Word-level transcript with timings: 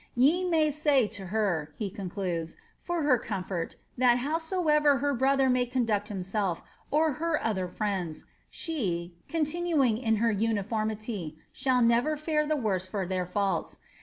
^ 0.01 0.03
Ye 0.15 0.45
may 0.49 0.71
say 0.71 1.07
to 1.09 1.27
her," 1.27 1.75
he 1.77 1.91
concludes, 1.91 2.55
^ 2.55 2.57
for 2.81 3.03
her 3.03 3.19
comfort, 3.19 3.75
that 3.99 4.17
howsoenr 4.17 4.99
her 4.99 5.13
brother 5.13 5.47
may 5.47 5.67
conduct 5.67 6.07
himself, 6.07 6.63
or 6.89 7.11
her 7.21 7.39
other 7.45 7.67
friends, 7.67 8.25
she 8.49 9.13
(coDtinniiif 9.29 10.01
in 10.01 10.15
her 10.15 10.31
uniformity) 10.31 11.37
shall 11.53 11.83
ncTcr 11.83 12.17
hre 12.17 12.47
the 12.49 12.55
worse 12.55 12.87
for 12.87 13.05
their 13.05 13.27
fiiults. 13.27 13.77